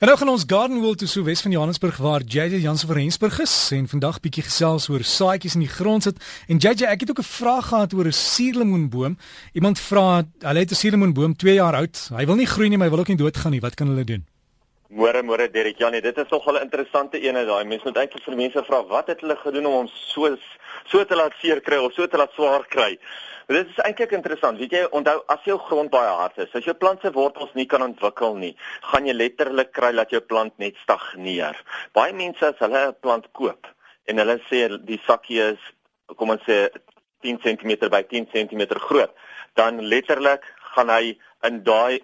En 0.00 0.08
nou 0.08 0.16
gaan 0.16 0.30
ons 0.32 0.44
Garden 0.46 0.78
World 0.80 0.98
toe 0.98 1.06
so 1.12 1.22
wes 1.26 1.42
van 1.44 1.52
Johannesburg 1.52 1.96
waar 2.00 2.22
JJ 2.24 2.62
Jansen 2.64 2.88
van 2.88 2.96
Rensburg 2.96 3.34
is 3.40 3.54
en 3.76 3.88
vandag 3.88 4.20
bietjie 4.24 4.46
gesels 4.46 4.86
oor 4.88 5.02
saadjies 5.04 5.58
in 5.58 5.64
die 5.66 5.68
grond 5.68 6.06
sit. 6.06 6.22
En 6.48 6.56
JJ, 6.56 6.86
ek 6.88 7.04
het 7.04 7.10
ook 7.10 7.20
'n 7.20 7.28
vraag 7.28 7.68
gehad 7.68 7.92
oor 7.92 8.08
'n 8.08 8.12
suurlemoenboom. 8.12 9.18
Iemand 9.52 9.80
vra, 9.80 10.24
hulle 10.38 10.58
het 10.58 10.70
'n 10.70 10.80
suurlemoenboom 10.82 11.36
2 11.36 11.54
jaar 11.54 11.74
oud. 11.74 12.10
Hy 12.16 12.24
wil 12.26 12.34
nie 12.34 12.46
groei 12.46 12.68
nie, 12.68 12.78
maar 12.78 12.86
hy 12.86 12.92
wil 12.94 13.00
ook 13.00 13.12
nie 13.12 13.16
doodgaan 13.16 13.52
nie. 13.52 13.60
Wat 13.60 13.74
kan 13.74 13.86
hulle 13.86 14.04
doen? 14.04 14.24
Môre 14.88 15.22
môre 15.22 15.50
Derek. 15.50 15.78
Ja 15.78 15.88
nee, 15.88 16.00
dit 16.00 16.16
is 16.16 16.28
nogal 16.30 16.54
'n 16.54 16.62
interessante 16.62 17.20
ene 17.20 17.44
daai. 17.44 17.64
Mense 17.64 17.84
moet 17.84 17.96
eintlik 17.96 18.24
vir 18.24 18.36
mense 18.36 18.64
vra 18.64 18.84
wat 18.86 19.06
het 19.06 19.20
hulle 19.20 19.36
gedoen 19.36 19.66
om 19.66 19.72
hom 19.72 19.88
so 19.88 20.36
so 20.86 21.04
te 21.04 21.14
laat 21.14 21.32
seer 21.40 21.60
kry 21.60 21.76
of 21.76 21.92
so 21.92 22.06
te 22.06 22.16
laat 22.16 22.32
swaar 22.32 22.66
kry. 22.68 22.98
Dit 23.50 23.66
is 23.66 23.78
eintlik 23.82 24.12
interessant. 24.14 24.60
Weet 24.62 24.74
jy, 24.76 24.80
onthou 24.94 25.16
as 25.32 25.42
jou 25.42 25.56
grond 25.66 25.90
baie 25.90 26.10
hard 26.20 26.36
is, 26.38 26.52
as 26.54 26.66
jou 26.68 26.74
plant 26.78 27.02
se 27.02 27.10
wortels 27.16 27.50
nie 27.58 27.66
kan 27.66 27.82
ontwikkel 27.82 28.36
nie, 28.38 28.52
gaan 28.92 29.08
jy 29.08 29.14
letterlik 29.16 29.72
kry 29.74 29.90
dat 29.96 30.14
jou 30.14 30.20
plant 30.22 30.54
net 30.62 30.78
stagneer. 30.84 31.58
Baie 31.98 32.14
mense 32.14 32.46
as 32.46 32.60
hulle 32.62 32.84
'n 32.92 32.94
plant 33.02 33.26
koop 33.34 33.66
en 34.06 34.22
hulle 34.22 34.38
sê 34.46 34.60
die 34.86 35.00
sakkie 35.06 35.40
is 35.42 35.58
kom 36.14 36.30
ons 36.30 36.46
sê 36.46 36.68
10 37.26 37.42
cm 37.42 37.90
by 37.90 38.02
10 38.06 38.30
cm 38.30 38.62
groot, 38.86 39.10
dan 39.56 39.82
letterlik 39.82 40.46
gaan 40.76 40.88
hy 40.88 41.18
in 41.42 41.62
daai 41.66 41.98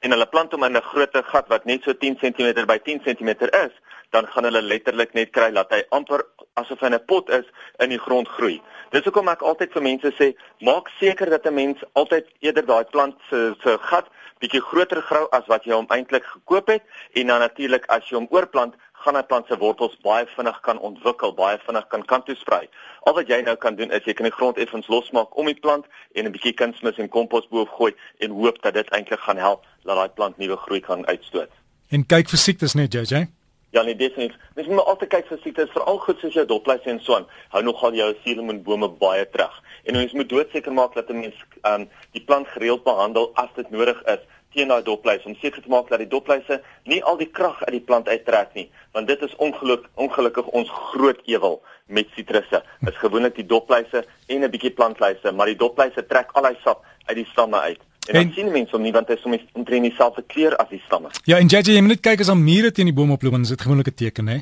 en 0.00 0.10
hulle 0.16 0.26
plant 0.32 0.52
hom 0.52 0.64
in 0.64 0.76
'n 0.76 0.88
groot 0.92 1.12
gat 1.12 1.48
wat 1.52 1.66
net 1.66 1.84
so 1.84 1.92
10 1.92 2.16
cm 2.24 2.64
by 2.66 2.78
10 2.78 3.04
cm 3.04 3.30
is, 3.52 3.72
dan 4.16 4.26
gaan 4.32 4.48
hulle 4.48 4.62
letterlik 4.62 5.12
net 5.18 5.32
kry 5.36 5.50
dat 5.52 5.72
hy 5.74 5.82
amper 5.98 6.24
asof 6.60 6.80
hy 6.80 6.88
in 6.90 6.98
'n 6.98 7.06
pot 7.12 7.28
is 7.38 7.46
in 7.84 7.90
die 7.92 8.02
grond 8.06 8.28
groei. 8.36 8.60
Dis 8.94 9.04
hoekom 9.04 9.28
ek 9.28 9.42
altyd 9.42 9.72
vir 9.72 9.82
mense 9.82 10.10
sê, 10.18 10.28
maak 10.68 10.88
seker 11.00 11.30
dat 11.30 11.46
'n 11.46 11.54
mens 11.54 11.78
altyd 11.92 12.26
eerder 12.40 12.66
daai 12.66 12.84
plant 12.84 13.16
se 13.30 13.54
se 13.62 13.78
gat 13.90 14.06
bietjie 14.40 14.60
groter 14.60 15.02
grou 15.02 15.28
as 15.32 15.46
wat 15.52 15.64
jy 15.64 15.72
hom 15.72 15.88
eintlik 15.88 16.24
gekoop 16.24 16.66
het 16.68 16.82
en 17.14 17.26
dan 17.26 17.40
natuurlik 17.40 17.84
as 17.88 18.08
jy 18.08 18.16
hom 18.16 18.28
oorplant, 18.30 18.74
gaan 18.92 19.16
hy 19.16 19.22
plant 19.22 19.46
se 19.46 19.56
wortels 19.56 19.96
baie 20.02 20.26
vinnig 20.36 20.60
kan 20.60 20.78
ontwikkel, 20.78 21.32
baie 21.32 21.58
vinnig 21.66 21.86
kan 21.88 22.02
kant 22.10 22.26
toe 22.26 22.36
sprei. 22.36 22.68
Al 23.06 23.14
wat 23.14 23.28
jy 23.28 23.42
nou 23.42 23.56
kan 23.56 23.76
doen 23.76 23.90
is 23.90 24.04
jy 24.04 24.14
kan 24.14 24.28
die 24.28 24.38
grond 24.38 24.56
effens 24.56 24.88
losmaak 24.88 25.36
om 25.36 25.46
die 25.46 25.60
plant 25.60 25.84
en 26.14 26.26
'n 26.26 26.32
bietjie 26.32 26.54
kunsmis 26.54 26.98
en 26.98 27.08
kompos 27.08 27.48
bo 27.48 27.64
gooi 27.64 27.92
en 28.18 28.30
hoop 28.30 28.62
dat 28.62 28.74
dit 28.74 28.88
eintlik 28.90 29.20
gaan 29.20 29.36
help 29.36 29.64
dat 29.84 29.96
daai 29.96 30.08
plant 30.08 30.38
nuwe 30.38 30.56
groei 30.56 30.80
kan 30.80 31.06
uitstoot. 31.06 31.50
En 31.90 32.06
kyk 32.06 32.28
vir 32.28 32.38
siektes 32.38 32.74
net, 32.74 32.92
JJ. 32.92 33.35
Ja, 33.76 33.82
nee, 33.82 33.96
definitief. 33.96 34.36
Mens 34.54 34.68
moet 34.68 34.84
altyd 34.88 35.10
kyk 35.12 35.26
vir 35.28 35.40
siektes, 35.42 35.72
veral 35.74 35.98
goed 36.00 36.22
soos 36.22 36.32
jou 36.32 36.46
dopluise 36.48 36.88
en 36.88 37.00
so 37.04 37.18
aan. 37.18 37.26
Hou 37.52 37.60
nogal 37.60 37.92
jou 37.98 38.06
suurlemoenbome 38.22 38.88
baie 39.02 39.26
terug. 39.34 39.58
En 39.84 39.98
mens 39.98 40.14
moet 40.16 40.30
doodseker 40.30 40.72
maak 40.72 40.94
dat 40.96 41.10
'n 41.12 41.18
mens 41.20 41.42
um 41.70 41.84
die 42.16 42.22
plant 42.24 42.48
gereeld 42.48 42.86
behandel 42.86 43.30
as 43.34 43.50
dit 43.56 43.70
nodig 43.70 44.00
is 44.14 44.22
teen 44.54 44.68
daai 44.72 44.82
dopluise 44.82 45.28
om 45.28 45.36
seker 45.40 45.62
te 45.62 45.68
maak 45.68 45.90
dat 45.92 45.98
die 45.98 46.08
dopluise 46.08 46.62
nie 46.84 47.02
al 47.04 47.18
die 47.20 47.28
krag 47.38 47.58
uit 47.64 47.74
die 47.76 47.86
plant 47.88 48.08
uittrek 48.08 48.54
nie, 48.54 48.70
want 48.92 49.08
dit 49.08 49.22
is 49.22 49.36
ongeluk 49.36 49.84
ongelukkig 49.94 50.46
ons 50.46 50.70
groot 50.70 51.20
ewel 51.24 51.60
met 51.86 52.08
sitrusse. 52.16 52.62
Is 52.88 52.96
gewoonlik 53.02 53.34
die 53.34 53.46
dopluise 53.46 54.04
en 54.26 54.44
'n 54.44 54.50
bietjie 54.50 54.72
plantluise, 54.72 55.32
maar 55.32 55.46
die 55.46 55.60
dopluise 55.64 56.06
trek 56.06 56.32
al 56.32 56.48
die 56.48 56.60
sap 56.64 56.84
uit 57.04 57.16
die 57.16 57.28
stamme 57.32 57.60
uit. 57.60 57.80
En, 58.06 58.14
en 58.14 58.26
dan 58.26 58.32
sien 58.34 58.50
mense 58.52 58.70
hom 58.76 58.82
nie 58.82 58.92
want 58.92 59.08
hy 59.08 59.14
is 59.18 59.24
soms 59.24 59.46
omtrent 59.52 59.88
dieselfde 59.88 60.22
kleur 60.26 60.56
as 60.62 60.68
die 60.70 60.82
stamme. 60.86 61.10
Ja, 61.24 61.38
en 61.38 61.50
JJ, 61.50 61.74
jy 61.74 61.80
moet 61.80 61.96
net 61.96 62.04
kyk 62.06 62.22
as 62.22 62.30
daar 62.30 62.38
mure 62.38 62.70
teen 62.72 62.90
die 62.90 62.94
boom 62.94 63.10
oploop, 63.16 63.32
dan 63.32 63.42
is 63.42 63.54
dit 63.54 63.60
gewoonlik 63.66 63.90
'n 63.90 63.98
teken, 64.02 64.28
hè? 64.28 64.38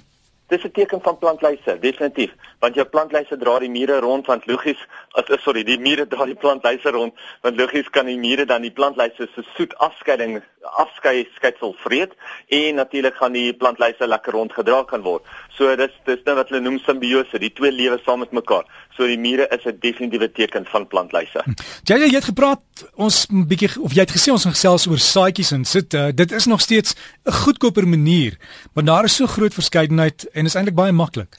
Dis 0.53 0.65
'n 0.65 0.71
teken 0.71 1.01
van 1.03 1.19
plantlyse, 1.19 1.79
definitief. 1.81 2.33
Want 2.59 2.75
jou 2.75 2.87
plantlyse 2.87 3.37
dra 3.37 3.59
die 3.59 3.71
mure 3.71 3.98
rond 4.01 4.27
want 4.27 4.47
logies, 4.47 4.81
as 5.12 5.43
sorry, 5.43 5.65
die 5.65 5.79
mure 5.79 6.06
dra 6.06 6.25
die 6.25 6.34
plantlyse 6.34 6.91
rond, 6.91 7.15
want 7.41 7.56
logies 7.56 7.89
kan 7.91 8.06
die 8.06 8.19
mure 8.19 8.45
dan 8.45 8.62
die 8.62 8.71
plantlyse 8.71 9.29
se 9.34 9.43
soet 9.56 9.75
afskeiding 9.77 10.43
afskei 10.65 11.29
skeitsel 11.37 11.75
vreet 11.79 12.12
en 12.48 12.75
natuurlik 12.75 13.15
gaan 13.15 13.33
die 13.33 13.53
plantlyse 13.53 14.07
lekker 14.07 14.33
rondgedra 14.33 14.83
kan 14.89 15.03
word. 15.03 15.23
So 15.56 15.77
dis 15.77 15.93
dis 16.09 16.23
nou 16.25 16.37
wat 16.37 16.48
hulle 16.48 16.62
noem 16.65 16.79
simbiose, 16.83 17.39
die 17.39 17.53
twee 17.53 17.73
lewe 17.73 17.98
saam 18.05 18.19
met 18.25 18.33
mekaar. 18.33 18.65
So 18.97 19.06
die 19.06 19.19
mure 19.19 19.48
is 19.51 19.65
'n 19.67 19.79
definitiewe 19.81 20.33
teken 20.33 20.67
van 20.67 20.87
plantlyse. 20.87 21.43
Hm. 21.44 21.55
Jy 21.84 21.99
jy 21.99 22.15
het 22.15 22.25
gepraat 22.25 22.62
ons 22.94 23.27
'n 23.31 23.47
bietjie 23.47 23.81
of 23.81 23.93
jy 23.93 24.00
het 24.00 24.16
gesê 24.16 24.31
ons 24.33 24.43
gaan 24.43 24.56
gesels 24.56 24.87
oor 24.87 24.99
saadjies 24.99 25.53
en 25.53 25.65
sit 25.65 25.94
uh, 25.94 26.09
dit 26.15 26.33
is 26.33 26.47
nog 26.47 26.61
steeds 26.61 26.94
'n 27.25 27.33
goedkoper 27.33 27.88
manier, 27.88 28.37
want 28.75 28.87
daar 28.87 29.05
is 29.05 29.17
so 29.17 29.27
groot 29.27 29.55
verskeidenheid 29.55 30.28
en 30.33 30.44
is 30.44 30.55
eintlik 30.55 30.75
baie 30.75 30.93
maklik. 30.93 31.37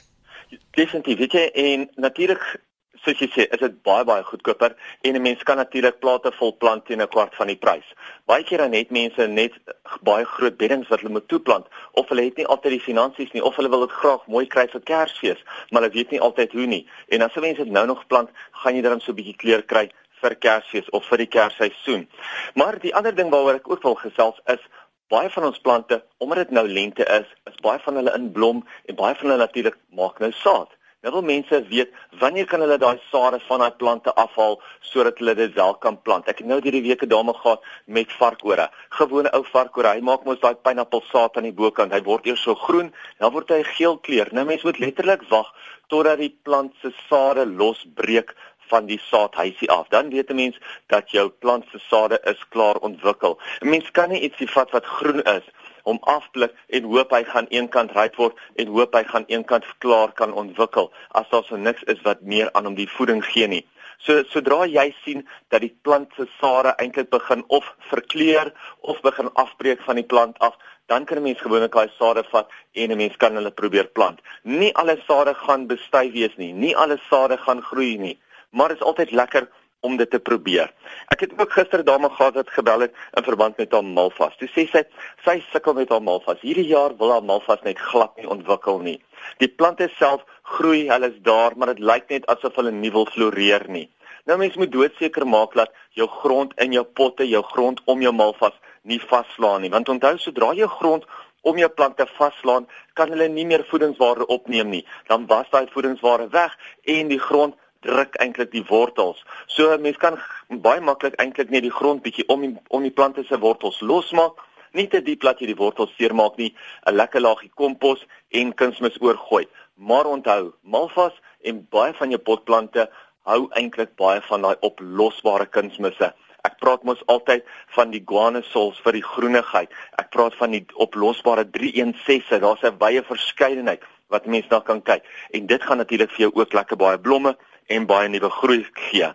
Definitief, 0.71 1.17
weet 1.17 1.31
jy, 1.31 1.45
en 1.53 1.89
natuurlik 1.95 2.59
soos 3.05 3.21
jy 3.21 3.27
sê, 3.33 3.45
is 3.53 3.61
dit 3.61 3.75
baie 3.85 4.05
baie 4.07 4.23
goedkoper 4.25 4.75
en 5.01 5.15
'n 5.15 5.21
mens 5.21 5.43
kan 5.43 5.57
natuurlik 5.57 5.99
plate 5.99 6.31
vol 6.39 6.53
plant 6.53 6.85
teen 6.85 7.01
'n 7.01 7.07
kwart 7.07 7.35
van 7.35 7.47
die 7.47 7.55
prys. 7.55 7.87
Baie 8.25 8.43
keer 8.43 8.57
dan 8.57 8.73
het 8.73 8.91
mense 8.91 9.27
net 9.27 9.53
baie 10.01 10.25
groot 10.25 10.57
beddings 10.57 10.87
wat 10.87 10.99
hulle 10.99 11.13
moet 11.13 11.27
toeplant 11.27 11.67
of 11.91 12.09
hulle 12.09 12.23
het 12.23 12.37
nie 12.37 12.47
altyd 12.47 12.71
die 12.71 12.87
finansies 12.89 13.31
nie 13.31 13.43
of 13.43 13.55
hulle 13.55 13.69
wil 13.69 13.87
dit 13.87 13.91
graag 13.91 14.27
mooi 14.27 14.45
kry 14.47 14.67
vir 14.67 14.81
Kersfees, 14.81 15.43
maar 15.69 15.81
hulle 15.81 15.93
weet 15.93 16.11
nie 16.11 16.21
altyd 16.21 16.51
hoe 16.51 16.65
nie. 16.65 16.87
En 17.09 17.21
as 17.21 17.35
'n 17.35 17.41
mens 17.41 17.57
dit 17.57 17.67
nou 17.67 17.85
nog 17.85 18.07
plant, 18.07 18.29
gaan 18.51 18.75
jy 18.75 18.81
dan 18.81 18.99
so 18.99 19.11
'n 19.11 19.15
bietjie 19.15 19.37
kleur 19.37 19.63
kry 19.63 19.91
vir 20.21 20.35
Kersfees 20.35 20.89
of 20.89 21.05
vir 21.05 21.17
die 21.17 21.27
Kersseisoen. 21.27 22.09
Maar 22.55 22.79
die 22.79 22.95
ander 22.95 23.15
ding 23.15 23.29
waaroor 23.29 23.55
ek 23.55 23.69
ook 23.69 23.83
wil 23.83 23.95
gesels 23.95 24.39
is 24.45 24.59
baie 25.07 25.29
van 25.29 25.43
ons 25.43 25.59
plante, 25.59 26.03
omdat 26.17 26.37
dit 26.37 26.49
nou 26.57 26.67
lente 26.67 27.05
is, 27.05 27.27
is 27.45 27.61
baie 27.61 27.79
van 27.79 27.95
hulle 27.95 28.13
in 28.17 28.31
blom 28.31 28.63
en 28.85 28.95
baie 28.95 29.15
van 29.15 29.29
hulle 29.29 29.43
natuurlik 29.43 29.77
maak 29.89 30.19
nou 30.19 30.31
saad. 30.31 30.71
Nou 31.05 31.13
wil 31.13 31.25
mense 31.25 31.57
weet 31.69 31.91
wanneer 32.19 32.47
kan 32.49 32.63
hulle 32.65 32.79
daai 32.81 32.97
sade 33.11 33.37
van 33.45 33.61
daai 33.61 33.75
plante 33.81 34.13
afhaal 34.21 34.55
sodat 34.89 35.19
hulle 35.21 35.35
dit 35.37 35.51
wel 35.53 35.75
kan 35.83 35.99
plant. 36.01 36.25
Ek 36.31 36.39
het 36.41 36.47
nou 36.49 36.57
hierdie 36.65 36.81
week 36.81 37.03
'n 37.05 37.11
dame 37.11 37.33
gehad 37.33 37.61
met 37.85 38.15
varkore. 38.21 38.65
Gewone 38.89 39.29
ou 39.37 39.43
varkore. 39.51 39.91
Hy 39.93 40.01
maak 40.01 40.25
mos 40.25 40.39
daai 40.39 40.55
pineappelsaad 40.55 41.37
aan 41.37 41.45
die 41.49 41.53
bokant. 41.61 41.93
Hy 41.93 42.01
word 42.01 42.25
eers 42.25 42.41
so 42.41 42.55
groen, 42.55 42.89
dan 43.19 43.31
word 43.31 43.49
hy 43.49 43.61
geel 43.63 43.97
kleur. 43.97 44.27
Nou 44.31 44.45
mense 44.45 44.65
moet 44.65 44.79
letterlik 44.79 45.29
wag 45.29 45.53
totdat 45.87 46.17
die 46.17 46.33
plant 46.43 46.73
se 46.81 46.91
sade 47.09 47.45
losbreek 47.45 48.33
van 48.69 48.85
die 48.85 48.99
saadhuisie 48.99 49.69
af. 49.69 49.87
Dan 49.87 50.09
weet 50.09 50.29
'n 50.29 50.35
mens 50.35 50.57
dat 50.87 51.11
jou 51.11 51.29
plant 51.29 51.65
se 51.71 51.79
sade 51.79 52.19
is 52.23 52.41
klaar 52.49 52.77
ontwikkel. 52.77 53.37
'n 53.61 53.69
Mens 53.69 53.91
kan 53.91 54.09
nie 54.09 54.21
ietsie 54.21 54.49
vat 54.49 54.71
wat 54.71 54.85
groen 54.85 55.21
is 55.23 55.45
om 55.91 55.99
afblik 56.13 56.53
en 56.77 56.89
hoop 56.91 57.13
hy 57.15 57.21
gaan 57.29 57.47
eenkant 57.53 57.93
ryp 57.97 58.17
word 58.21 58.41
en 58.61 58.73
hoop 58.75 58.97
hy 58.97 59.03
gaan 59.11 59.27
eenkant 59.33 59.67
klaar 59.83 60.13
kan 60.19 60.33
ontwikkel 60.41 60.91
as 61.19 61.29
daar 61.31 61.45
so 61.47 61.59
niks 61.67 61.85
is 61.93 62.01
wat 62.07 62.21
meer 62.33 62.51
aan 62.53 62.69
hom 62.69 62.77
die 62.79 62.89
voeding 62.97 63.23
gee 63.25 63.47
nie. 63.47 63.63
So 64.05 64.23
sodra 64.29 64.65
jy 64.69 64.89
sien 65.03 65.23
dat 65.53 65.63
die 65.63 65.73
plant 65.87 66.11
se 66.17 66.27
sade 66.39 66.75
eintlik 66.81 67.09
begin 67.13 67.45
of 67.57 67.71
verkleur 67.91 68.51
of 68.81 69.01
begin 69.05 69.31
afbreek 69.45 69.81
van 69.87 70.01
die 70.01 70.07
plant 70.13 70.37
af, 70.39 70.57
dan 70.91 71.05
kan 71.05 71.17
'n 71.17 71.23
mens 71.23 71.41
gewoonlik 71.41 71.73
daai 71.73 71.89
sade 71.97 72.23
vat 72.31 72.49
en 72.73 72.91
'n 72.91 72.97
mens 72.97 73.17
kan 73.17 73.35
hulle 73.35 73.51
probeer 73.51 73.87
plant. 73.87 74.19
Nie 74.43 74.75
alle 74.75 74.97
sade 75.07 75.33
gaan 75.33 75.67
bestuif 75.67 76.13
wees 76.13 76.35
nie, 76.37 76.53
nie 76.53 76.75
alle 76.75 76.99
sade 77.09 77.37
gaan 77.37 77.61
groei 77.61 77.97
nie 77.97 78.17
maar 78.55 78.67
dit 78.67 78.77
is 78.77 78.83
altyd 78.83 79.11
lekker 79.11 79.47
om 79.85 79.97
dit 80.01 80.09
te 80.09 80.19
probeer. 80.19 80.71
Ek 81.13 81.25
het 81.25 81.33
ook 81.37 81.53
gister 81.53 81.83
dame 81.85 82.09
gehad 82.09 82.37
wat 82.39 82.53
gebel 82.57 82.85
het 82.87 82.93
in 83.17 83.27
verband 83.27 83.57
met 83.61 83.73
haar 83.77 83.85
malvas. 83.85 84.37
Toe 84.39 84.49
sê 84.53 84.65
sy 84.71 84.83
sy 85.25 85.37
sukkel 85.51 85.77
met 85.77 85.93
haar 85.93 86.03
malvas. 86.03 86.41
Hierdie 86.41 86.67
jaar 86.71 86.95
wil 86.99 87.13
haar 87.13 87.25
malvas 87.25 87.61
net 87.67 87.81
glad 87.91 88.15
nie 88.19 88.29
ontwikkel 88.37 88.81
nie. 88.85 88.97
Die 89.41 89.49
plante 89.49 89.89
self 89.97 90.25
groei, 90.55 90.85
hulle 90.89 91.11
is 91.13 91.21
daar, 91.25 91.55
maar 91.55 91.73
dit 91.73 91.83
lyk 91.91 92.09
net 92.13 92.25
asof 92.31 92.57
hulle 92.59 92.73
nie 92.73 92.93
wil 92.93 93.07
floreer 93.13 93.67
nie. 93.69 93.87
Nou 94.25 94.37
mens 94.41 94.55
moet 94.57 94.71
doodseker 94.73 95.25
maak 95.29 95.53
dat 95.53 95.73
jou 95.93 96.07
grond 96.09 96.53
in 96.61 96.73
jou 96.73 96.83
potte, 96.97 97.27
jou 97.29 97.43
grond 97.45 97.81
om 97.85 98.01
jou 98.01 98.13
malvas 98.13 98.55
nie 98.81 99.01
vaslaan 99.01 99.61
nie, 99.61 99.69
want 99.73 99.89
onthou 99.89 100.15
sodra 100.21 100.51
jou 100.57 100.69
grond 100.69 101.05
om 101.45 101.59
jou 101.61 101.69
plante 101.69 102.07
vaslaan, 102.17 102.65
kan 102.97 103.11
hulle 103.13 103.27
nie 103.29 103.45
meer 103.45 103.65
voedingswaarde 103.69 104.25
opneem 104.33 104.71
nie. 104.73 104.81
Dan 105.09 105.27
was 105.29 105.49
daai 105.53 105.67
voedingswaarde 105.73 106.31
weg 106.33 106.55
en 106.95 107.11
die 107.13 107.21
grond 107.21 107.53
druk 107.85 108.17
eintlik 108.23 108.51
die 108.51 108.65
wortels. 108.69 109.23
So 109.47 109.71
'n 109.73 109.81
mens 109.81 109.97
kan 109.97 110.19
baie 110.49 110.81
maklik 110.81 111.15
eintlik 111.21 111.49
net 111.49 111.63
die 111.63 111.77
grond 111.79 112.01
bietjie 112.01 112.27
om 112.27 112.41
die, 112.41 112.55
om 112.67 112.81
die 112.81 112.91
plante 112.91 113.23
se 113.23 113.39
wortels 113.39 113.79
losmaak, 113.81 114.41
nie 114.73 114.87
te 114.87 115.01
diep 115.01 115.23
laat 115.23 115.39
jy 115.39 115.47
die 115.47 115.61
wortels 115.63 115.93
seermaak 115.97 116.37
nie, 116.37 116.53
'n 116.87 116.95
lekker 116.95 117.21
laagie 117.21 117.51
kompos 117.55 118.05
en 118.31 118.53
kunsmis 118.53 119.01
oorgooi. 119.01 119.45
Maar 119.75 120.05
onthou, 120.05 120.53
malvas 120.63 121.13
en 121.43 121.67
baie 121.69 121.93
van 121.93 122.09
jou 122.09 122.19
potplante 122.19 122.89
hou 123.23 123.47
eintlik 123.57 123.95
baie 123.95 124.21
van 124.21 124.41
daai 124.41 124.55
oplosbare 124.61 125.45
kunsmisse. 125.45 126.13
Ek 126.45 126.59
praat 126.61 126.83
mos 126.83 127.01
altyd 127.09 127.45
van 127.73 127.91
die 127.91 128.03
guanosols 128.05 128.79
vir 128.85 128.99
die 128.99 129.03
groenigheid. 129.03 129.71
Ek 129.97 130.11
praat 130.13 130.35
van 130.35 130.51
die 130.51 130.65
oplosbare 130.75 131.45
316. 131.49 132.41
Daar's 132.41 132.63
'n 132.63 132.77
wye 132.77 133.01
verskeidenheid 133.03 133.81
wat 134.09 134.25
mense 134.25 134.47
na 134.49 134.59
kan 134.59 134.81
kyk. 134.81 135.03
En 135.31 135.45
dit 135.45 135.63
gaan 135.63 135.77
natuurlik 135.77 136.11
vir 136.11 136.19
jou 136.19 136.31
ook 136.35 136.53
lekker 136.53 136.77
baie 136.77 136.99
blomme 136.99 137.35
en 137.67 137.85
baie 137.85 138.09
nuwe 138.09 138.29
groei 138.29 138.65
gee. 138.73 139.09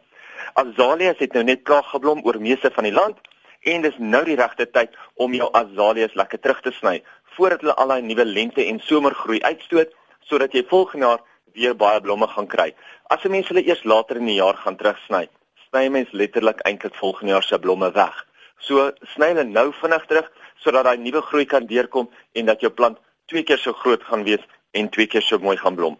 Azaleas 0.55 1.19
het 1.19 1.32
nou 1.32 1.44
net 1.44 1.62
klaar 1.62 1.85
geblom 1.85 2.25
oor 2.26 2.41
meeste 2.41 2.70
van 2.75 2.85
die 2.85 2.94
land 2.94 3.19
en 3.70 3.82
dis 3.82 3.99
nou 3.99 4.23
die 4.25 4.37
regte 4.41 4.67
tyd 4.70 4.97
om 5.14 5.35
jou 5.37 5.49
azaleas 5.52 6.14
lekker 6.19 6.41
terug 6.41 6.61
te 6.64 6.73
sny 6.73 7.00
voordat 7.37 7.61
hulle 7.64 7.76
al 7.76 7.93
daai 7.93 8.02
nuwe 8.02 8.25
lente 8.25 8.64
en 8.64 8.81
somergroei 8.85 9.43
uitstoot 9.43 9.93
sodat 10.29 10.55
jy 10.55 10.64
volgende 10.69 11.06
jaar 11.06 11.23
weer 11.55 11.75
baie 11.76 12.00
blomme 12.00 12.26
gaan 12.31 12.47
kry. 12.47 12.75
As 13.11 13.25
'n 13.25 13.31
mens 13.31 13.49
hulle 13.49 13.67
eers 13.67 13.85
later 13.85 14.17
in 14.17 14.26
die 14.26 14.41
jaar 14.41 14.56
gaan 14.56 14.76
terugsny, 14.76 15.29
sny 15.69 15.88
mens 15.88 16.12
letterlik 16.12 16.61
eintlik 16.64 16.94
volgende 16.94 17.32
jaar 17.32 17.43
se 17.43 17.58
blomme 17.58 17.91
weg. 17.93 18.26
So 18.58 18.93
sny 19.14 19.29
hulle 19.32 19.44
nou 19.44 19.73
vinnig 19.73 20.06
terug 20.06 20.31
sodat 20.62 20.85
daai 20.85 20.99
nuwe 20.99 21.23
groei 21.23 21.44
kan 21.44 21.67
deurkom 21.67 22.11
en 22.32 22.47
dat 22.47 22.61
jou 22.61 22.70
plant 22.70 22.99
twee 23.26 23.43
keer 23.43 23.58
so 23.58 23.73
groot 23.73 24.02
gaan 24.02 24.25
wees 24.25 24.44
en 24.73 24.88
twee 24.88 25.06
keer 25.06 25.23
so 25.23 25.38
mooi 25.38 25.56
gaan 25.56 25.75
blom. 25.75 25.99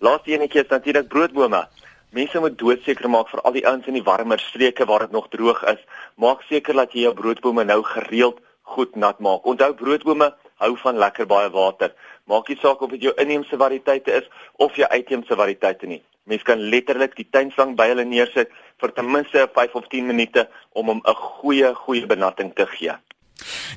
Laaste 0.00 0.32
enetjie 0.34 0.62
is 0.62 0.68
natuurlik 0.68 1.08
broodbome. 1.08 1.68
Mense 2.12 2.40
moet 2.44 2.58
doodseker 2.60 3.08
maak 3.08 3.30
vir 3.32 3.40
al 3.40 3.54
die 3.56 3.64
ouens 3.64 3.86
in 3.88 3.96
die 3.96 4.04
warmer 4.04 4.40
streke 4.40 4.84
waar 4.84 5.06
dit 5.06 5.14
nog 5.16 5.30
droog 5.32 5.62
is, 5.70 5.80
maak 6.20 6.42
seker 6.44 6.76
dat 6.76 6.92
jy 6.92 7.06
jou 7.06 7.14
broodbome 7.16 7.64
nou 7.64 7.78
gereeld 7.88 8.40
goed 8.74 8.96
nat 9.00 9.20
maak. 9.24 9.46
Onthou 9.48 9.72
broodbome 9.78 10.28
hou 10.60 10.72
van 10.82 11.00
lekker 11.00 11.26
baie 11.30 11.48
water. 11.54 11.94
Maak 12.28 12.50
nie 12.52 12.58
saak 12.60 12.82
of 12.84 12.92
dit 12.92 13.06
jou 13.08 13.14
inheemse 13.16 13.56
variëteite 13.56 14.12
is 14.20 14.28
of 14.60 14.76
jou 14.76 14.88
uitheemse 14.92 15.38
variëteite 15.40 15.88
nie. 15.88 16.02
Mens 16.28 16.44
kan 16.46 16.60
letterlik 16.74 17.16
die 17.16 17.26
tuinslang 17.32 17.72
by 17.80 17.88
hulle 17.94 18.04
neersit 18.04 18.52
vir 18.82 18.92
ten 18.92 19.08
minste 19.08 19.46
5 19.56 19.80
of 19.80 19.88
10 19.88 20.12
minute 20.12 20.44
om 20.76 20.92
hom 20.92 21.00
'n 21.00 21.14
goeie 21.14 21.74
goeie 21.74 22.06
benatting 22.06 22.52
te 22.54 22.66
gee. 22.66 22.92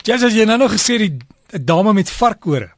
Ja, 0.04 0.16
jy 0.16 0.46
nou 0.46 0.58
nog 0.58 0.72
gesê 0.72 0.98
die 0.98 1.18
dame 1.64 1.94
met 1.94 2.12
varkore. 2.12 2.74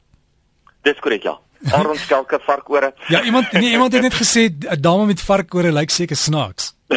Dis 0.82 1.00
korrek 1.00 1.22
ja. 1.22 1.38
Aronskelke 1.72 2.38
varkore. 2.46 2.92
Ja, 3.12 3.22
iemand 3.22 3.52
nee, 3.52 3.70
iemand 3.70 3.92
het 3.92 4.02
net 4.02 4.14
gesê 4.14 4.48
'n 4.50 4.80
dame 4.80 5.06
met 5.06 5.20
varkore 5.20 5.72
lyk 5.72 5.90
seker 5.90 6.16
snaaks. 6.16 6.74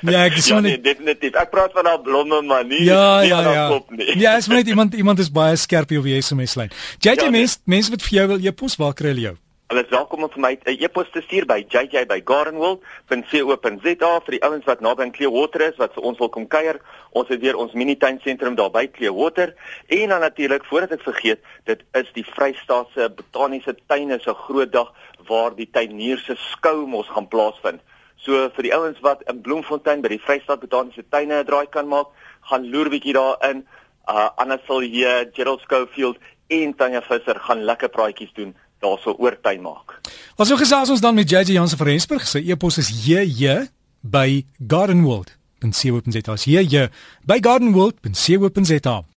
ja, 0.00 0.24
ek 0.24 0.36
sê 0.40 0.54
ja, 0.54 0.60
nee, 0.60 0.80
definitief. 0.80 1.34
Ek 1.34 1.50
praat 1.50 1.72
van 1.72 1.86
haar 1.86 2.00
blomme 2.00 2.42
maar 2.42 2.64
nie 2.64 2.84
ja, 2.84 3.20
nie 3.20 3.28
ja, 3.28 3.40
ja. 3.52 3.68
kop 3.68 3.90
nie. 3.90 4.18
Ja, 4.20 4.36
is 4.36 4.46
net 4.46 4.66
iemand 4.68 4.94
iemand 4.94 5.18
is 5.18 5.30
baie 5.32 5.56
skerp 5.56 5.90
op 5.96 6.04
die 6.04 6.20
SMS 6.22 6.54
lyn. 6.54 6.70
JJ 6.98 7.14
ja, 7.24 7.30
mens 7.30 7.56
nee. 7.56 7.76
mense 7.76 7.90
wat 7.90 8.02
vir 8.02 8.18
jou 8.18 8.26
wil 8.34 8.44
e-pos 8.44 8.76
waar 8.76 8.94
kry 8.94 9.14
hulle 9.14 9.20
jou? 9.20 9.36
Hulle 9.70 9.84
is 9.86 9.92
welkom 9.94 10.24
om 10.26 10.30
vir 10.34 10.42
my 10.42 10.58
'n 10.66 10.82
e-pos 10.82 11.06
te 11.14 11.22
stuur 11.22 11.46
by 11.46 11.62
jj@gardenworld.co.za 11.62 14.12
vir 14.26 14.34
die 14.34 14.42
ouens 14.42 14.66
wat 14.66 14.80
naby 14.80 15.02
aan 15.02 15.12
Clearwater 15.12 15.60
is 15.60 15.76
wat 15.78 15.94
vir 15.94 16.02
ons 16.02 16.18
wil 16.18 16.28
kom 16.28 16.48
kuier. 16.48 16.80
Ons 17.12 17.28
het 17.28 17.40
weer 17.40 17.56
ons 17.56 17.72
mini 17.72 17.96
tuin 17.96 18.20
sentrum 18.24 18.54
daar 18.56 18.70
by 18.70 18.90
Clearwater 18.90 19.54
en 19.86 20.08
dan 20.08 20.20
natuurlik 20.20 20.64
voordat 20.64 20.92
ek 20.92 21.02
vergeet, 21.02 21.38
dit 21.64 21.82
is 21.94 22.12
die 22.12 22.24
Vrystaatse 22.24 23.10
Botaniese 23.14 23.76
Tuine 23.86 24.18
se 24.18 24.34
groot 24.34 24.72
dag 24.72 24.92
waar 25.28 25.54
die 25.54 25.70
tuiniers 25.70 26.24
se 26.24 26.34
skou 26.34 26.86
mos 26.86 27.06
gaan 27.06 27.28
plaasvind. 27.28 27.80
So 28.16 28.50
vir 28.50 28.62
die 28.62 28.74
ouens 28.74 29.00
wat 29.00 29.22
in 29.30 29.40
Bloemfontein 29.40 30.02
by 30.02 30.08
die 30.08 30.18
Vrystaat 30.18 30.60
Botaniese 30.60 31.04
Tuine 31.08 31.34
'n 31.38 31.46
draai 31.46 31.66
kan 31.70 31.86
maak, 31.86 32.06
gaan 32.40 32.70
loer 32.70 32.90
bietjie 32.90 33.14
daarin. 33.14 33.66
Uh 34.08 34.30
Anna 34.36 34.58
Silje, 34.66 35.30
Gerald 35.32 35.60
Schofield 35.60 36.18
en 36.48 36.74
Tanya 36.74 37.02
Visser 37.02 37.38
gaan 37.38 37.62
lekker 37.62 37.88
praatjies 37.88 38.32
doen 38.34 38.54
daarso 38.80 39.14
oor 39.18 39.36
tuin 39.40 39.60
maak. 39.62 40.00
Wat 40.36 40.48
so 40.48 40.56
gesels 40.56 40.90
ons 40.90 41.00
dan 41.04 41.14
met 41.14 41.30
JJ 41.30 41.52
Jansen 41.56 41.78
van 41.78 41.86
Rensburg. 41.86 42.26
Sy 42.28 42.42
e-pos 42.50 42.80
is 42.80 42.90
jj 43.04 43.68
by 44.00 44.42
gardenworld.co.za. 44.66 46.36
Jj 46.44 46.88
by 47.28 47.38
gardenworld.co.za. 47.40 49.09